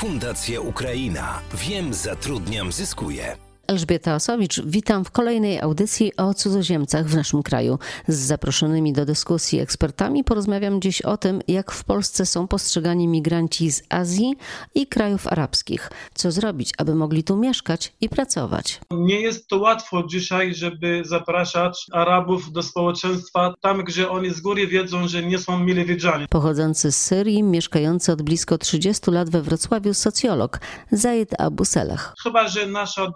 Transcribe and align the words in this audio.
Fundacja 0.00 0.60
Ukraina. 0.60 1.40
Wiem, 1.54 1.94
zatrudniam, 1.94 2.72
zyskuję. 2.72 3.49
Elżbieta 3.70 4.14
Osowicz, 4.14 4.60
witam 4.64 5.04
w 5.04 5.10
kolejnej 5.10 5.60
audycji 5.60 6.16
o 6.16 6.34
cudzoziemcach 6.34 7.06
w 7.06 7.16
naszym 7.16 7.42
kraju. 7.42 7.78
Z 8.08 8.16
zaproszonymi 8.16 8.92
do 8.92 9.06
dyskusji 9.06 9.60
ekspertami 9.60 10.24
porozmawiam 10.24 10.80
dziś 10.80 11.02
o 11.02 11.16
tym, 11.16 11.40
jak 11.48 11.72
w 11.72 11.84
Polsce 11.84 12.26
są 12.26 12.48
postrzegani 12.48 13.08
migranci 13.08 13.72
z 13.72 13.82
Azji 13.88 14.34
i 14.74 14.86
krajów 14.86 15.26
arabskich. 15.26 15.90
Co 16.14 16.30
zrobić, 16.30 16.72
aby 16.78 16.94
mogli 16.94 17.24
tu 17.24 17.36
mieszkać 17.36 17.92
i 18.00 18.08
pracować? 18.08 18.80
Nie 18.90 19.20
jest 19.20 19.48
to 19.48 19.58
łatwo 19.58 20.02
dzisiaj, 20.02 20.54
żeby 20.54 21.02
zapraszać 21.04 21.86
Arabów 21.92 22.52
do 22.52 22.62
społeczeństwa 22.62 23.54
tam, 23.60 23.84
gdzie 23.84 24.10
oni 24.10 24.30
z 24.30 24.40
góry 24.40 24.66
wiedzą, 24.66 25.08
że 25.08 25.22
nie 25.22 25.38
są 25.38 25.58
mile 25.58 25.84
widziani. 25.84 26.26
Pochodzący 26.28 26.92
z 26.92 26.96
Syrii, 26.96 27.42
mieszkający 27.42 28.12
od 28.12 28.22
blisko 28.22 28.58
30 28.58 29.10
lat 29.10 29.30
we 29.30 29.42
Wrocławiu 29.42 29.94
socjolog 29.94 30.60
Zaid 30.92 31.40
Abu 31.40 31.64
Selech. 31.64 32.14
Chyba, 32.22 32.48
że 32.48 32.66
nasza 32.66 33.10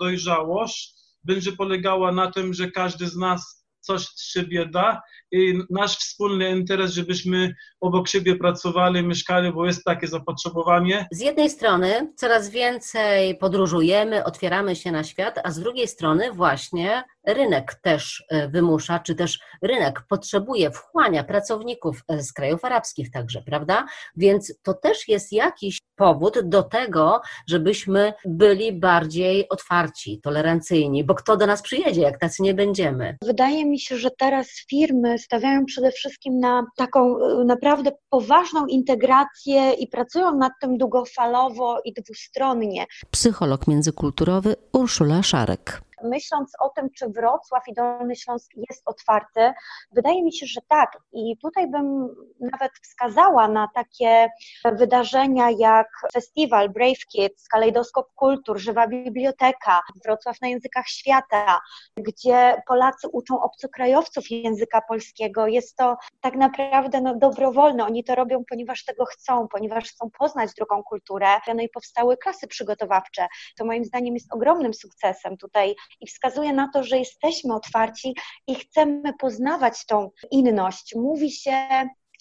dojrzałość 0.45 0.95
będzie 1.25 1.53
polegała 1.53 2.13
na 2.13 2.31
tym, 2.31 2.55
że 2.55 2.71
każdy 2.71 3.07
z 3.07 3.17
nas 3.17 3.65
coś 3.81 4.03
z 4.03 4.33
siebie 4.33 4.67
da 4.67 5.03
i 5.33 5.59
nasz 5.71 5.97
wspólny 5.97 6.51
interes, 6.51 6.93
żebyśmy 6.93 7.55
obok 7.81 8.09
siebie 8.09 8.37
pracowali, 8.37 9.03
mieszkali, 9.03 9.53
bo 9.53 9.67
jest 9.67 9.85
takie 9.85 10.07
zapotrzebowanie. 10.07 11.07
Z 11.13 11.21
jednej 11.21 11.51
strony 11.51 12.13
coraz 12.17 12.51
więcej 12.51 13.39
podróżujemy, 13.39 14.25
otwieramy 14.25 14.77
się 14.77 14.93
na 14.93 15.05
świat, 15.05 15.41
a 15.45 15.51
z 15.51 15.61
drugiej 15.61 15.89
strony 15.89 16.33
właśnie 16.33 17.05
rynek 17.27 17.75
też 17.75 18.25
e, 18.29 18.49
wymusza, 18.49 18.99
czy 18.99 19.15
też 19.15 19.39
rynek 19.63 20.03
potrzebuje, 20.09 20.71
wchłania 20.71 21.25
pracowników 21.25 22.05
e, 22.09 22.23
z 22.23 22.33
krajów 22.33 22.65
arabskich 22.65 23.11
także, 23.11 23.43
prawda? 23.43 23.87
Więc 24.17 24.55
to 24.63 24.75
też 24.75 25.09
jest 25.09 25.33
jakiś 25.33 25.79
powód 25.97 26.39
do 26.45 26.63
tego, 26.63 27.21
żebyśmy 27.49 28.13
byli 28.25 28.73
bardziej 28.73 29.49
otwarci, 29.49 30.21
tolerancyjni, 30.21 31.05
bo 31.05 31.15
kto 31.15 31.37
do 31.37 31.47
nas 31.47 31.63
przyjedzie, 31.63 32.01
jak 32.01 32.19
tacy 32.19 32.43
nie 32.43 32.55
będziemy? 32.55 33.17
Wydaje 33.23 33.67
mi 33.67 33.81
się, 33.81 33.97
że 33.97 34.11
teraz 34.19 34.49
firmy 34.71 35.19
stawiają 35.19 35.65
przede 35.65 35.93
wszystkim 35.93 36.41
na 36.41 36.67
taką 36.77 37.19
e, 37.19 37.45
naprawdę 37.45 37.93
poważną 38.11 38.67
integrację 38.67 39.73
i 39.73 39.89
pracują 39.89 40.37
nad 40.37 40.53
tym 40.61 40.79
długofalowo 40.79 41.81
i 41.85 41.93
dwustronnie. 41.93 42.87
Psycholog 43.11 43.67
międzykulturowy 43.67 44.57
Urszula 44.73 45.23
Szarek 45.23 45.84
myśląc 46.05 46.53
o 46.61 46.69
tym, 46.69 46.91
czy 46.91 47.09
Wrocław 47.09 47.69
i 47.69 47.75
Dolny 47.75 48.17
Śląsk 48.17 48.53
jest 48.71 48.83
otwarty, 48.87 49.53
wydaje 49.93 50.25
mi 50.25 50.33
się, 50.33 50.47
że 50.47 50.61
tak. 50.69 50.99
I 51.13 51.37
tutaj 51.43 51.71
bym 51.71 52.09
nawet 52.41 52.73
wskazała 52.83 53.49
na 53.49 53.69
takie 53.75 54.29
wydarzenia 54.73 55.51
jak 55.59 55.89
festiwal 56.13 56.71
Brave 56.71 57.07
Kids, 57.13 57.49
kalejdoskop 57.49 58.15
kultur, 58.15 58.59
żywa 58.59 58.89
biblioteka, 58.89 59.81
Wrocław 60.05 60.41
na 60.41 60.49
językach 60.49 60.89
świata, 60.89 61.61
gdzie 61.97 62.63
Polacy 62.67 63.09
uczą 63.09 63.41
obcokrajowców 63.41 64.31
języka 64.31 64.81
polskiego. 64.89 65.47
Jest 65.47 65.77
to 65.77 65.97
tak 66.21 66.35
naprawdę 66.35 67.01
no, 67.01 67.15
dobrowolne. 67.17 67.85
Oni 67.85 68.05
to 68.05 68.15
robią, 68.15 68.43
ponieważ 68.49 68.85
tego 68.85 69.05
chcą, 69.05 69.49
ponieważ 69.49 69.85
chcą 69.85 70.11
poznać 70.19 70.51
drugą 70.55 70.83
kulturę. 70.83 71.27
No 71.55 71.63
i 71.63 71.69
powstały 71.69 72.17
klasy 72.17 72.47
przygotowawcze. 72.47 73.27
To 73.59 73.65
moim 73.65 73.85
zdaniem 73.85 74.15
jest 74.15 74.35
ogromnym 74.35 74.75
sukcesem 74.75 75.37
tutaj 75.37 75.75
i 76.01 76.07
wskazuje 76.07 76.53
na 76.53 76.69
to, 76.75 76.83
że 76.83 76.99
jesteśmy 76.99 77.55
otwarci 77.55 78.15
i 78.47 78.55
chcemy 78.55 79.13
poznawać 79.19 79.87
tą 79.87 80.11
inność. 80.31 80.95
Mówi 80.95 81.31
się 81.31 81.69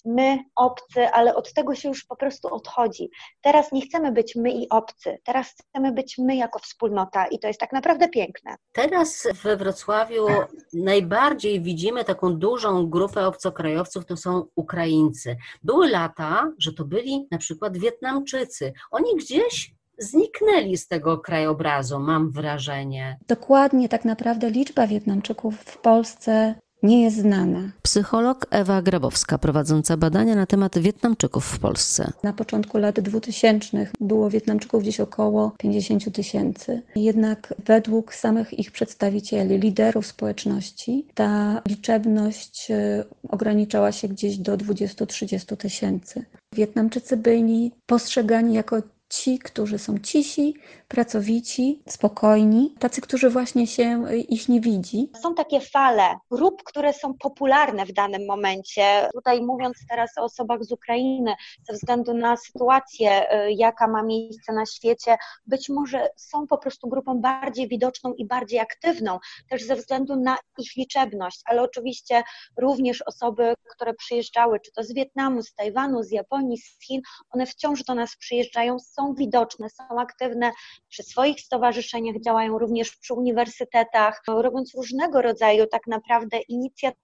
my, 0.04 0.38
obcy, 0.56 1.08
ale 1.08 1.34
od 1.34 1.52
tego 1.52 1.74
się 1.74 1.88
już 1.88 2.04
po 2.04 2.16
prostu 2.16 2.54
odchodzi. 2.54 3.10
Teraz 3.40 3.72
nie 3.72 3.80
chcemy 3.80 4.12
być 4.12 4.36
my 4.36 4.50
i 4.50 4.68
obcy, 4.68 5.18
teraz 5.24 5.54
chcemy 5.70 5.92
być 5.92 6.18
my 6.18 6.36
jako 6.36 6.58
wspólnota 6.58 7.26
i 7.26 7.38
to 7.38 7.48
jest 7.48 7.60
tak 7.60 7.72
naprawdę 7.72 8.08
piękne. 8.08 8.56
Teraz 8.72 9.28
we 9.42 9.56
Wrocławiu 9.56 10.26
najbardziej 10.72 11.60
widzimy 11.60 12.04
taką 12.04 12.36
dużą 12.36 12.86
grupę 12.86 13.26
obcokrajowców, 13.26 14.06
to 14.06 14.16
są 14.16 14.46
Ukraińcy. 14.56 15.36
Były 15.62 15.88
lata, 15.88 16.52
że 16.58 16.72
to 16.72 16.84
byli 16.84 17.28
na 17.30 17.38
przykład 17.38 17.78
Wietnamczycy. 17.78 18.72
Oni 18.90 19.16
gdzieś 19.16 19.73
zniknęli 19.98 20.76
z 20.76 20.88
tego 20.88 21.18
krajobrazu, 21.18 21.98
mam 21.98 22.30
wrażenie. 22.30 23.18
Dokładnie, 23.28 23.88
tak 23.88 24.04
naprawdę 24.04 24.50
liczba 24.50 24.86
Wietnamczyków 24.86 25.54
w 25.56 25.78
Polsce 25.78 26.54
nie 26.84 27.02
jest 27.02 27.16
znana. 27.16 27.70
Psycholog 27.82 28.46
Ewa 28.50 28.82
Grabowska, 28.82 29.38
prowadząca 29.38 29.96
badania 29.96 30.34
na 30.34 30.46
temat 30.46 30.78
Wietnamczyków 30.78 31.44
w 31.44 31.58
Polsce. 31.58 32.12
Na 32.22 32.32
początku 32.32 32.78
lat 32.78 33.00
2000 33.00 33.86
było 34.00 34.30
Wietnamczyków 34.30 34.82
gdzieś 34.82 35.00
około 35.00 35.52
50 35.58 36.12
tysięcy. 36.12 36.82
Jednak 36.96 37.54
według 37.64 38.14
samych 38.14 38.58
ich 38.58 38.72
przedstawicieli, 38.72 39.58
liderów 39.58 40.06
społeczności, 40.06 41.06
ta 41.14 41.62
liczebność 41.68 42.70
e, 42.70 43.04
ograniczała 43.28 43.92
się 43.92 44.08
gdzieś 44.08 44.38
do 44.38 44.56
20-30 44.56 45.56
tysięcy. 45.56 46.24
Wietnamczycy 46.52 47.16
byli 47.16 47.72
postrzegani 47.86 48.54
jako 48.54 48.82
ci, 49.14 49.38
którzy 49.38 49.78
są 49.78 49.98
cisi, 49.98 50.54
pracowici, 50.88 51.82
spokojni, 51.88 52.74
tacy, 52.78 53.00
którzy 53.00 53.30
właśnie 53.30 53.66
się 53.66 54.04
y, 54.10 54.18
ich 54.18 54.48
nie 54.48 54.60
widzi. 54.60 55.10
Są 55.22 55.34
takie 55.34 55.60
fale 55.60 56.18
grup, 56.30 56.62
które 56.62 56.92
są 56.92 57.14
popularne 57.14 57.86
w 57.86 57.92
danym 57.92 58.26
momencie. 58.26 59.08
Tutaj 59.12 59.42
mówiąc 59.42 59.76
teraz 59.88 60.10
o 60.18 60.22
osobach 60.22 60.64
z 60.64 60.72
Ukrainy, 60.72 61.34
ze 61.68 61.72
względu 61.72 62.14
na 62.14 62.36
sytuację, 62.36 63.32
y, 63.46 63.52
jaka 63.52 63.88
ma 63.88 64.02
miejsce 64.02 64.52
na 64.52 64.66
świecie, 64.66 65.16
być 65.46 65.68
może 65.68 66.08
są 66.16 66.46
po 66.46 66.58
prostu 66.58 66.88
grupą 66.88 67.20
bardziej 67.20 67.68
widoczną 67.68 68.12
i 68.14 68.26
bardziej 68.26 68.58
aktywną, 68.58 69.18
też 69.50 69.62
ze 69.62 69.76
względu 69.76 70.16
na 70.16 70.36
ich 70.58 70.76
liczebność, 70.76 71.40
ale 71.44 71.62
oczywiście 71.62 72.22
również 72.56 73.02
osoby, 73.02 73.54
które 73.74 73.94
przyjeżdżały, 73.94 74.60
czy 74.60 74.72
to 74.72 74.82
z 74.82 74.92
Wietnamu, 74.94 75.42
z 75.42 75.54
Tajwanu, 75.54 76.02
z 76.02 76.10
Japonii, 76.10 76.58
z 76.58 76.86
Chin, 76.86 77.00
one 77.30 77.46
wciąż 77.46 77.84
do 77.84 77.94
nas 77.94 78.16
przyjeżdżają, 78.16 78.78
są 78.78 79.03
widoczne, 79.12 79.70
są 79.70 80.00
aktywne 80.00 80.52
przy 80.88 81.02
swoich 81.02 81.40
stowarzyszeniach, 81.40 82.20
działają 82.20 82.58
również 82.58 82.96
przy 82.96 83.14
uniwersytetach, 83.14 84.22
robiąc 84.28 84.74
różnego 84.74 85.22
rodzaju 85.22 85.66
tak 85.66 85.86
naprawdę 85.86 86.38
inicjatywy 86.38 87.03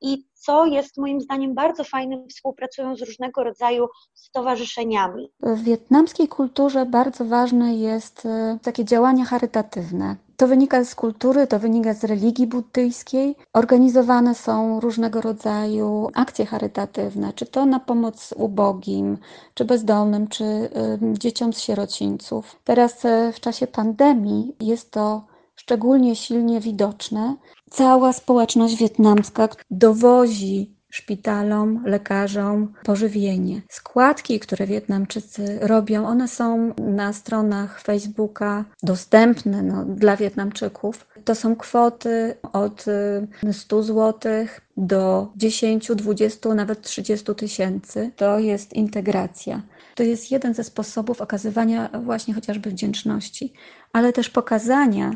i 0.00 0.26
co 0.34 0.66
jest 0.66 0.96
moim 0.96 1.20
zdaniem 1.20 1.54
bardzo 1.54 1.84
fajne, 1.84 2.24
współpracują 2.30 2.96
z 2.96 3.02
różnego 3.02 3.44
rodzaju 3.44 3.88
stowarzyszeniami. 4.14 5.32
W 5.40 5.62
wietnamskiej 5.62 6.28
kulturze 6.28 6.86
bardzo 6.86 7.24
ważne 7.24 7.74
jest 7.74 8.26
e, 8.26 8.58
takie 8.62 8.84
działania 8.84 9.24
charytatywne. 9.24 10.16
To 10.36 10.48
wynika 10.48 10.84
z 10.84 10.94
kultury, 10.94 11.46
to 11.46 11.58
wynika 11.58 11.94
z 11.94 12.04
religii 12.04 12.46
buddyjskiej. 12.46 13.36
Organizowane 13.52 14.34
są 14.34 14.80
różnego 14.80 15.20
rodzaju 15.20 16.08
akcje 16.14 16.46
charytatywne, 16.46 17.32
czy 17.32 17.46
to 17.46 17.66
na 17.66 17.80
pomoc 17.80 18.34
ubogim, 18.36 19.18
czy 19.54 19.64
bezdomnym, 19.64 20.28
czy 20.28 20.44
y, 20.44 20.68
dzieciom 21.18 21.52
z 21.52 21.60
sierocińców. 21.60 22.56
Teraz 22.64 23.04
y, 23.04 23.32
w 23.32 23.40
czasie 23.40 23.66
pandemii 23.66 24.56
jest 24.60 24.90
to 24.90 25.22
szczególnie 25.66 26.16
silnie 26.16 26.60
widoczne. 26.60 27.36
Cała 27.70 28.12
społeczność 28.12 28.76
wietnamska 28.76 29.48
dowozi 29.70 30.76
szpitalom, 30.90 31.82
lekarzom 31.86 32.72
pożywienie. 32.84 33.62
Składki, 33.68 34.40
które 34.40 34.66
Wietnamczycy 34.66 35.58
robią, 35.62 36.06
one 36.06 36.28
są 36.28 36.74
na 36.78 37.12
stronach 37.12 37.80
Facebooka 37.80 38.64
dostępne 38.82 39.62
no, 39.62 39.84
dla 39.84 40.16
Wietnamczyków. 40.16 41.06
To 41.24 41.34
są 41.34 41.56
kwoty 41.56 42.34
od 42.52 42.84
100 43.52 43.80
y, 43.80 43.82
zł 43.82 44.32
do 44.76 45.32
10, 45.36 45.90
20, 45.94 46.54
nawet 46.54 46.82
30 46.82 47.34
tysięcy. 47.34 48.10
To 48.16 48.38
jest 48.38 48.72
integracja. 48.72 49.62
To 49.94 50.02
jest 50.02 50.30
jeden 50.30 50.54
ze 50.54 50.64
sposobów 50.64 51.20
okazywania 51.20 51.88
właśnie 52.04 52.34
chociażby 52.34 52.70
wdzięczności, 52.70 53.52
ale 53.92 54.12
też 54.12 54.30
pokazania, 54.30 55.10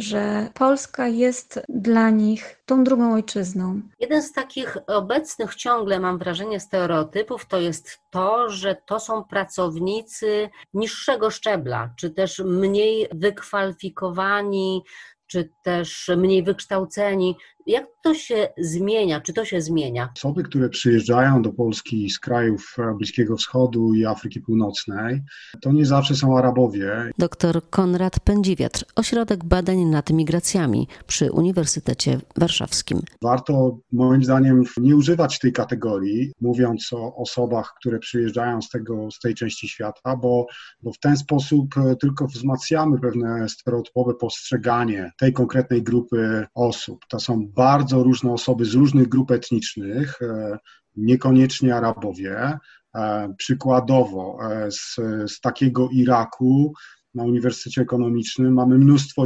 że 0.00 0.50
Polska 0.54 1.08
jest 1.08 1.60
dla 1.68 2.10
nich 2.10 2.62
tą 2.66 2.84
drugą 2.84 3.14
ojczyzną. 3.14 3.80
Jeden 4.00 4.22
z 4.22 4.32
takich 4.32 4.76
obecnych 4.86 5.54
ciągle, 5.54 6.00
mam 6.00 6.18
wrażenie, 6.18 6.60
stereotypów 6.60 7.46
to 7.46 7.60
jest 7.60 7.98
to, 8.10 8.50
że 8.50 8.76
to 8.86 9.00
są 9.00 9.24
pracownicy 9.24 10.50
niższego 10.74 11.30
szczebla, 11.30 11.90
czy 11.96 12.10
też 12.10 12.38
mniej 12.38 13.08
wykwalifikowani, 13.12 14.82
czy 15.26 15.50
też 15.64 16.10
mniej 16.16 16.42
wykształceni. 16.42 17.36
Jak 17.70 17.86
to 18.02 18.14
się 18.14 18.48
zmienia? 18.58 19.20
Czy 19.20 19.32
to 19.32 19.44
się 19.44 19.60
zmienia? 19.60 20.08
Osoby, 20.16 20.42
które 20.42 20.68
przyjeżdżają 20.68 21.42
do 21.42 21.52
Polski 21.52 22.10
z 22.10 22.18
krajów 22.18 22.76
Bliskiego 22.98 23.36
Wschodu 23.36 23.94
i 23.94 24.06
Afryki 24.06 24.40
Północnej, 24.40 25.22
to 25.60 25.72
nie 25.72 25.86
zawsze 25.86 26.14
są 26.14 26.38
Arabowie. 26.38 27.10
Dr 27.18 27.70
Konrad 27.70 28.20
Pędziwiatr, 28.20 28.84
Ośrodek 28.96 29.44
Badań 29.44 29.78
nad 29.78 30.10
Migracjami 30.10 30.88
przy 31.06 31.32
Uniwersytecie 31.32 32.20
Warszawskim. 32.36 33.00
Warto 33.22 33.78
moim 33.92 34.24
zdaniem 34.24 34.64
nie 34.76 34.96
używać 34.96 35.38
tej 35.38 35.52
kategorii, 35.52 36.32
mówiąc 36.40 36.92
o 36.92 37.16
osobach, 37.16 37.74
które 37.80 37.98
przyjeżdżają 37.98 38.62
z, 38.62 38.68
tego, 38.68 39.10
z 39.10 39.18
tej 39.18 39.34
części 39.34 39.68
świata, 39.68 40.16
bo, 40.16 40.46
bo 40.82 40.92
w 40.92 40.98
ten 40.98 41.16
sposób 41.16 41.74
tylko 42.00 42.26
wzmacniamy 42.26 42.98
pewne 43.00 43.48
stereotypowe 43.48 44.14
postrzeganie 44.14 45.10
tej 45.18 45.32
konkretnej 45.32 45.82
grupy 45.82 46.46
osób. 46.54 47.04
To 47.08 47.20
są 47.20 47.46
bardzo 47.60 48.02
różne 48.02 48.32
osoby 48.32 48.64
z 48.64 48.74
różnych 48.74 49.08
grup 49.08 49.30
etnicznych, 49.30 50.22
e, 50.22 50.58
niekoniecznie 50.96 51.76
Arabowie. 51.76 52.58
E, 52.96 53.34
przykładowo 53.38 54.38
e, 54.42 54.70
z, 54.70 54.96
z 55.26 55.40
takiego 55.40 55.88
Iraku 55.92 56.72
na 57.14 57.24
Uniwersytecie 57.24 57.82
Ekonomicznym 57.82 58.54
mamy 58.54 58.78
mnóstwo 58.78 59.24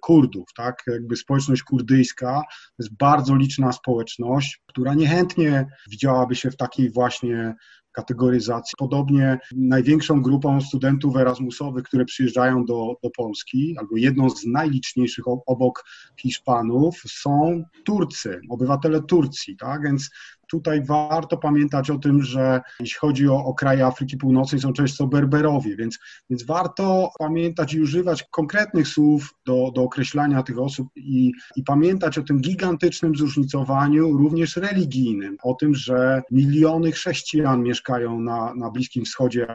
Kurdów, 0.00 0.48
tak? 0.56 0.82
Jakby 0.86 1.16
społeczność 1.16 1.62
kurdyjska 1.62 2.42
jest 2.78 2.96
bardzo 2.96 3.36
liczna 3.36 3.72
społeczność, 3.72 4.62
która 4.66 4.94
niechętnie 4.94 5.66
widziałaby 5.90 6.34
się 6.34 6.50
w 6.50 6.56
takiej 6.56 6.90
właśnie 6.90 7.54
kategoryzacji. 7.98 8.74
Podobnie 8.78 9.38
największą 9.56 10.22
grupą 10.22 10.60
studentów 10.60 11.16
Erasmusowych, 11.16 11.84
które 11.84 12.04
przyjeżdżają 12.04 12.64
do, 12.64 12.94
do 13.02 13.10
Polski, 13.10 13.76
albo 13.78 13.96
jedną 13.96 14.30
z 14.30 14.46
najliczniejszych 14.46 15.24
obok 15.46 15.84
Hiszpanów, 16.20 17.02
są 17.06 17.64
Turcy, 17.84 18.40
obywatele 18.50 19.02
Turcji, 19.02 19.56
tak? 19.56 19.82
Więc 19.82 20.10
tutaj 20.50 20.84
warto 20.84 21.36
pamiętać 21.36 21.90
o 21.90 21.98
tym, 21.98 22.22
że 22.22 22.60
jeśli 22.80 22.98
chodzi 22.98 23.28
o, 23.28 23.44
o 23.44 23.54
kraje 23.54 23.86
Afryki 23.86 24.16
Północnej, 24.16 24.60
są 24.60 24.72
często 24.72 25.06
Berberowie, 25.06 25.76
więc, 25.76 25.98
więc 26.30 26.46
warto 26.46 27.10
pamiętać 27.18 27.74
i 27.74 27.80
używać 27.80 28.24
konkretnych 28.30 28.88
słów 28.88 29.34
do, 29.46 29.70
do 29.74 29.82
określania 29.82 30.42
tych 30.42 30.58
osób 30.58 30.88
i, 30.96 31.32
i 31.56 31.62
pamiętać 31.62 32.18
o 32.18 32.22
tym 32.22 32.40
gigantycznym 32.40 33.16
zróżnicowaniu, 33.16 34.16
również 34.16 34.56
religijnym, 34.56 35.36
o 35.42 35.54
tym, 35.54 35.74
że 35.74 36.22
miliony 36.30 36.92
chrześcijan 36.92 37.62
mieszkają 37.62 38.20
na, 38.20 38.54
na 38.54 38.70
Bliskim 38.70 39.04
Wschodzie, 39.04 39.46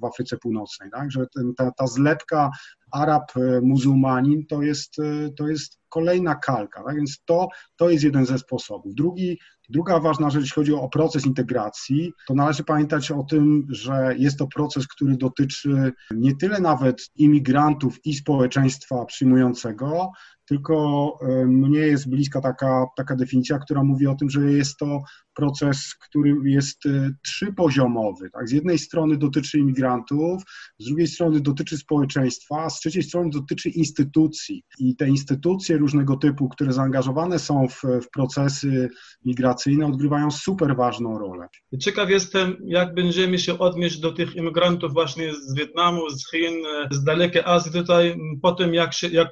w 0.00 0.04
Afryce 0.04 0.36
Północnej, 0.36 0.90
tak? 0.90 1.10
że 1.10 1.26
ten, 1.34 1.54
ta, 1.54 1.70
ta 1.70 1.86
zlepka 1.86 2.50
Arab, 2.92 3.36
e, 3.36 3.60
muzułmanin 3.60 4.46
to 4.46 4.62
jest, 4.62 4.98
e, 4.98 5.30
to 5.36 5.48
jest 5.48 5.78
kolejna 5.88 6.34
kalka, 6.34 6.82
tak? 6.82 6.96
więc 6.96 7.22
to, 7.24 7.48
to 7.76 7.90
jest 7.90 8.04
jeden 8.04 8.26
ze 8.26 8.38
sposobów. 8.38 8.94
Drugi, 8.94 9.38
druga 9.72 10.00
ważna 10.00 10.30
rzecz, 10.30 10.42
jeśli 10.42 10.54
chodzi 10.54 10.74
o 10.74 10.88
proces 10.88 11.26
integracji, 11.26 12.12
to 12.28 12.34
należy 12.34 12.64
pamiętać 12.64 13.10
o 13.10 13.22
tym, 13.22 13.66
że 13.68 14.14
jest 14.18 14.38
to 14.38 14.46
proces, 14.46 14.86
który 14.88 15.16
dotyczy 15.16 15.92
nie 16.10 16.36
tyle 16.36 16.60
nawet 16.60 17.10
imigrantów 17.16 18.06
i 18.06 18.14
społeczeństwa 18.14 19.04
przyjmującego, 19.04 20.10
tylko 20.46 21.18
e, 21.22 21.46
mnie 21.46 21.78
jest 21.78 22.10
bliska 22.10 22.40
taka, 22.40 22.86
taka 22.96 23.16
definicja, 23.16 23.58
która 23.58 23.84
mówi 23.84 24.06
o 24.06 24.14
tym, 24.14 24.30
że 24.30 24.52
jest 24.52 24.76
to 24.76 25.02
proces, 25.34 25.94
który 25.94 26.34
jest 26.44 26.86
e, 26.86 27.10
trzypoziomowy. 27.24 28.30
Tak? 28.30 28.48
Z 28.48 28.52
jednej 28.52 28.78
strony 28.78 29.16
dotyczy 29.16 29.58
imigrantów, 29.58 30.42
z 30.78 30.84
drugiej 30.84 31.06
strony 31.06 31.40
dotyczy 31.40 31.76
społeczeństwa, 31.76 32.70
z 32.70 32.80
trzeciej 32.80 33.02
strony 33.02 33.30
dotyczy 33.30 33.68
instytucji. 33.68 34.62
I 34.78 34.96
te 34.96 35.08
instytucje 35.08 35.78
różnego 35.78 36.16
typu, 36.16 36.48
które 36.48 36.72
zaangażowane 36.72 37.38
są 37.38 37.68
w, 37.68 37.82
w 38.02 38.10
procesy 38.10 38.88
migracyjne, 39.24 39.86
odgrywają 39.86 40.30
super 40.30 40.76
ważną 40.76 41.18
rolę. 41.18 41.48
Ciekaw 41.80 42.10
jestem, 42.10 42.56
jak 42.64 42.94
będziemy 42.94 43.38
się 43.38 43.58
odnieść 43.58 44.00
do 44.00 44.12
tych 44.12 44.36
imigrantów 44.36 44.92
właśnie 44.92 45.34
z 45.34 45.54
Wietnamu, 45.54 46.10
z 46.10 46.30
Chin, 46.30 46.54
z 46.90 47.04
dalekiej 47.04 47.42
Azji 47.44 47.72
tutaj, 47.72 48.16
po 48.42 48.52
tym 48.52 48.74
jak, 48.74 48.94
się, 48.94 49.08
jak 49.08 49.28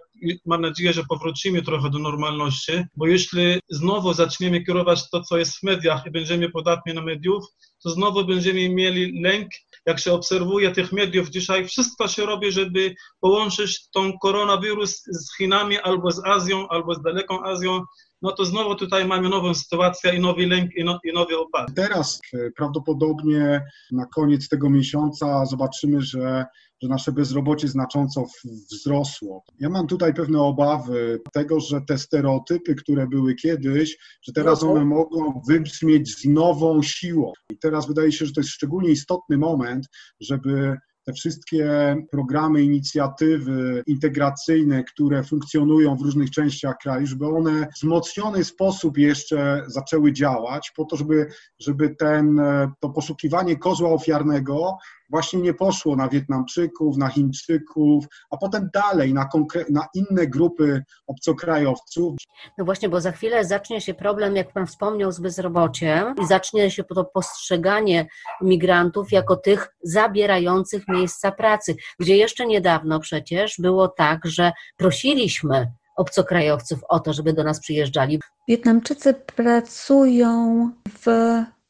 mam 0.46 0.61
nadzieję, 0.61 0.93
że 0.93 1.05
powrócimy 1.08 1.62
trochę 1.62 1.90
do 1.90 1.99
normalności, 1.99 2.72
bo 2.96 3.06
jeśli 3.06 3.61
znowu 3.69 4.12
zaczniemy 4.12 4.64
kierować 4.64 5.11
to, 5.11 5.22
co 5.22 5.38
jest 5.38 5.58
w 5.58 5.62
mediach 5.62 6.06
i 6.06 6.11
będziemy 6.11 6.50
podatni 6.50 6.94
na 6.94 7.02
mediów, 7.02 7.44
to 7.82 7.90
znowu 7.90 8.25
będziemy 8.25 8.69
mieli 8.69 9.22
lęk. 9.22 9.49
Jak 9.87 10.00
się 10.00 10.12
obserwuje 10.12 10.70
tych 10.70 10.93
mediów 10.93 11.31
dzisiaj, 11.31 11.69
wszystko 11.69 12.08
się 12.08 12.26
robi, 12.26 12.52
żeby 12.52 12.94
połączyć 13.20 13.90
tą 13.90 14.19
koronawirus 14.19 15.02
z 15.06 15.37
Chinami 15.37 15.78
albo 15.78 16.11
z 16.11 16.25
Azją, 16.25 16.69
albo 16.69 16.94
z 16.94 17.02
daleką 17.02 17.44
Azją 17.44 17.84
no 18.22 18.32
to 18.32 18.44
znowu 18.44 18.75
tutaj 18.75 19.06
mamy 19.06 19.28
nową 19.28 19.55
sytuację 19.55 20.14
i 20.14 20.20
nowy 20.20 20.46
lęk 20.46 20.70
i, 20.76 20.84
no, 20.84 20.99
i 21.05 21.12
nowy 21.12 21.38
opad. 21.38 21.69
Teraz 21.76 22.20
e, 22.34 22.50
prawdopodobnie 22.56 23.62
na 23.90 24.06
koniec 24.06 24.49
tego 24.49 24.70
miesiąca 24.70 25.46
zobaczymy, 25.46 26.02
że 26.02 26.46
że 26.82 26.88
nasze 26.88 27.12
bezrobocie 27.12 27.69
znacząco 27.69 28.26
wzrosło. 28.44 29.44
Ja 29.58 29.69
mam 29.69 29.87
tutaj 29.87 30.14
pewne 30.14 30.43
obawy 30.43 31.20
tego, 31.32 31.61
że 31.61 31.81
te 31.81 31.99
stereotypy, 31.99 32.75
które 32.75 33.06
były 33.06 33.34
kiedyś, 33.34 33.96
że 34.22 34.32
teraz 34.32 34.62
one 34.62 34.84
mogą 34.84 35.43
wybrzmieć 35.49 36.14
z 36.19 36.25
nową 36.25 36.82
siłą. 36.82 37.32
I 37.52 37.58
teraz 37.58 37.87
wydaje 37.87 38.12
się, 38.12 38.26
że 38.26 38.32
to 38.32 38.40
jest 38.40 38.50
szczególnie 38.50 38.90
istotny 38.90 39.38
moment, 39.38 39.87
żeby 40.20 40.76
te 41.10 41.14
wszystkie 41.14 41.96
programy, 42.10 42.62
inicjatywy 42.62 43.82
integracyjne, 43.86 44.84
które 44.84 45.22
funkcjonują 45.22 45.96
w 45.96 46.02
różnych 46.02 46.30
częściach 46.30 46.76
kraju, 46.82 47.06
żeby 47.06 47.26
one 47.26 47.66
w 47.66 47.74
wzmocniony 47.74 48.44
sposób 48.44 48.98
jeszcze 48.98 49.62
zaczęły 49.66 50.12
działać, 50.12 50.72
po 50.76 50.84
to, 50.84 50.96
żeby, 50.96 51.26
żeby 51.58 51.90
ten, 51.90 52.40
to 52.80 52.90
poszukiwanie 52.90 53.56
kozła 53.56 53.90
ofiarnego 53.90 54.78
właśnie 55.10 55.40
nie 55.40 55.54
poszło 55.54 55.96
na 55.96 56.08
Wietnamczyków, 56.08 56.96
na 56.96 57.08
Chińczyków, 57.08 58.04
a 58.30 58.36
potem 58.36 58.70
dalej 58.74 59.14
na, 59.14 59.28
na 59.70 59.86
inne 59.94 60.26
grupy 60.26 60.82
obcokrajowców. 61.06 62.16
No 62.58 62.64
właśnie, 62.64 62.88
bo 62.88 63.00
za 63.00 63.12
chwilę 63.12 63.44
zacznie 63.44 63.80
się 63.80 63.94
problem, 63.94 64.36
jak 64.36 64.52
Pan 64.52 64.66
wspomniał, 64.66 65.12
z 65.12 65.20
bezrobociem 65.20 66.14
i 66.22 66.26
zacznie 66.26 66.70
się 66.70 66.84
to 66.84 67.04
postrzeganie 67.04 68.08
migrantów 68.40 69.12
jako 69.12 69.36
tych 69.36 69.68
zabierających 69.82 70.88
miejsca 70.88 71.32
pracy, 71.32 71.76
gdzie 71.98 72.16
jeszcze 72.16 72.46
niedawno 72.46 73.00
przecież 73.00 73.54
było 73.58 73.88
tak, 73.88 74.20
że 74.24 74.52
prosiliśmy 74.76 75.72
obcokrajowców 75.96 76.80
o 76.88 77.00
to, 77.00 77.12
żeby 77.12 77.32
do 77.32 77.44
nas 77.44 77.60
przyjeżdżali. 77.60 78.20
Wietnamczycy 78.48 79.14
pracują 79.14 80.70
w 80.88 81.06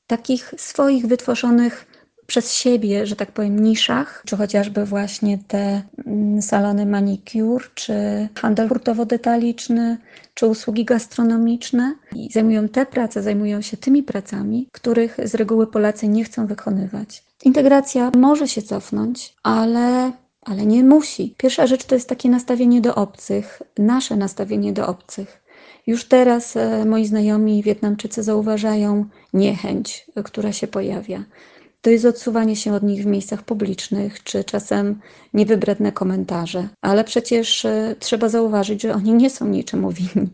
takich 0.07 0.55
swoich 0.57 1.07
wytworzonych 1.07 1.90
przez 2.31 2.53
siebie, 2.53 3.07
że 3.07 3.17
tak 3.17 3.33
powiem, 3.33 3.63
niszach, 3.63 4.23
czy 4.27 4.37
chociażby 4.37 4.85
właśnie 4.85 5.39
te 5.49 5.83
mm, 6.07 6.43
salony 6.43 6.87
manicure, 6.87 7.65
czy 7.75 7.95
handel 8.35 8.69
hurtowo-detaliczny, 8.69 9.97
czy 10.35 10.47
usługi 10.47 10.85
gastronomiczne. 10.85 11.95
I 12.17 12.33
zajmują 12.33 12.69
te 12.69 12.87
prace, 12.87 13.23
zajmują 13.23 13.61
się 13.61 13.77
tymi 13.77 14.03
pracami, 14.03 14.69
których 14.73 15.17
z 15.25 15.35
reguły 15.35 15.67
Polacy 15.67 16.09
nie 16.09 16.25
chcą 16.25 16.47
wykonywać. 16.47 17.25
Integracja 17.45 18.11
może 18.17 18.49
się 18.49 18.63
cofnąć, 18.63 19.35
ale 19.43 20.13
ale 20.43 20.67
nie 20.67 20.85
musi. 20.85 21.35
Pierwsza 21.37 21.67
rzecz 21.67 21.85
to 21.85 21.95
jest 21.95 22.09
takie 22.09 22.29
nastawienie 22.29 22.81
do 22.81 22.95
obcych, 22.95 23.63
nasze 23.79 24.17
nastawienie 24.17 24.73
do 24.73 24.87
obcych. 24.87 25.43
Już 25.87 26.05
teraz 26.05 26.57
e, 26.57 26.85
moi 26.85 27.07
znajomi 27.07 27.63
Wietnamczycy 27.63 28.23
zauważają 28.23 29.05
niechęć, 29.33 30.07
która 30.25 30.53
się 30.53 30.67
pojawia 30.67 31.25
to 31.81 31.91
jest 31.91 32.05
odsuwanie 32.05 32.57
się 32.57 32.73
od 32.73 32.83
nich 32.83 33.03
w 33.03 33.07
miejscach 33.07 33.43
publicznych, 33.43 34.23
czy 34.23 34.45
czasem 34.45 35.01
niewybredne 35.35 35.93
komentarze. 35.93 36.69
Ale 36.81 37.05
przecież 37.05 37.65
e, 37.65 37.97
trzeba 37.99 38.29
zauważyć, 38.29 38.83
że 38.83 38.95
oni 38.95 39.15
nie 39.15 39.31
są 39.31 39.49
niczemu 39.49 39.91
winni. 39.93 40.31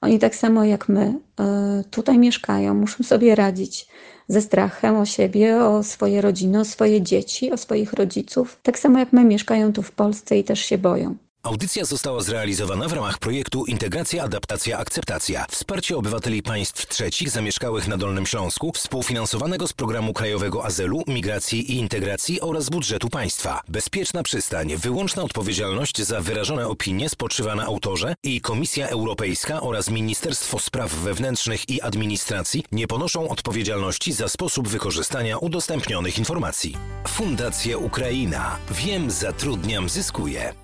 Oni 0.00 0.18
tak 0.18 0.34
samo 0.34 0.64
jak 0.64 0.88
my 0.88 1.14
e, 1.40 1.84
tutaj 1.90 2.18
mieszkają, 2.18 2.74
muszą 2.74 3.04
sobie 3.04 3.34
radzić 3.34 3.86
ze 4.28 4.40
strachem 4.40 4.96
o 4.96 5.06
siebie, 5.06 5.64
o 5.64 5.82
swoje 5.82 6.20
rodziny, 6.20 6.60
o 6.60 6.64
swoje 6.64 7.02
dzieci, 7.02 7.52
o 7.52 7.56
swoich 7.56 7.92
rodziców. 7.92 8.60
Tak 8.62 8.78
samo 8.78 8.98
jak 8.98 9.12
my 9.12 9.24
mieszkają 9.24 9.72
tu 9.72 9.82
w 9.82 9.92
Polsce 9.92 10.38
i 10.38 10.44
też 10.44 10.60
się 10.60 10.78
boją. 10.78 11.16
Audycja 11.44 11.84
została 11.84 12.20
zrealizowana 12.20 12.88
w 12.88 12.92
ramach 12.92 13.18
projektu 13.18 13.64
Integracja, 13.64 14.24
Adaptacja, 14.24 14.78
Akceptacja. 14.78 15.46
Wsparcie 15.50 15.96
obywateli 15.96 16.42
państw 16.42 16.86
trzecich 16.86 17.30
zamieszkałych 17.30 17.88
na 17.88 17.96
Dolnym 17.96 18.26
Śląsku, 18.26 18.72
współfinansowanego 18.74 19.66
z 19.66 19.72
Programu 19.72 20.12
Krajowego 20.12 20.64
Azylu, 20.64 21.02
Migracji 21.06 21.72
i 21.72 21.76
Integracji 21.76 22.40
oraz 22.40 22.70
budżetu 22.70 23.08
państwa. 23.08 23.62
Bezpieczna 23.68 24.22
przystań, 24.22 24.76
wyłączna 24.76 25.22
odpowiedzialność 25.22 26.02
za 26.02 26.20
wyrażone 26.20 26.68
opinie 26.68 27.08
spoczywa 27.08 27.54
na 27.54 27.64
autorze 27.64 28.14
i 28.22 28.40
Komisja 28.40 28.88
Europejska 28.88 29.60
oraz 29.60 29.90
Ministerstwo 29.90 30.58
Spraw 30.58 30.94
Wewnętrznych 30.94 31.68
i 31.68 31.82
Administracji 31.82 32.64
nie 32.72 32.86
ponoszą 32.86 33.28
odpowiedzialności 33.28 34.12
za 34.12 34.28
sposób 34.28 34.68
wykorzystania 34.68 35.38
udostępnionych 35.38 36.18
informacji. 36.18 36.76
Fundacja 37.08 37.78
Ukraina. 37.78 38.56
Wiem, 38.70 39.10
zatrudniam, 39.10 39.88
zyskuję. 39.88 40.63